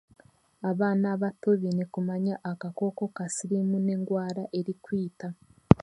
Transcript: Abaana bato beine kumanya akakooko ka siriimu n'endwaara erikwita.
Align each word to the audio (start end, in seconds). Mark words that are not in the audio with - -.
Abaana 0.69 1.07
bato 1.23 1.49
beine 1.61 1.83
kumanya 1.93 2.35
akakooko 2.51 3.03
ka 3.15 3.25
siriimu 3.35 3.77
n'endwaara 3.81 4.43
erikwita. 4.59 5.27